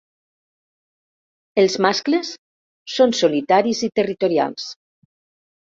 [1.63, 2.31] Els mascles
[2.95, 4.67] són solitaris i territorials.